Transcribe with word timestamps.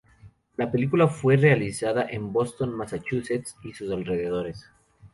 La 0.57 0.71
película 0.71 1.07
fue 1.07 1.37
realizada 1.37 2.07
en 2.09 2.33
Boston, 2.33 2.73
Massachusetts 2.75 3.55
y 3.63 3.73
sus 3.73 3.91
alrededores. 3.91 4.65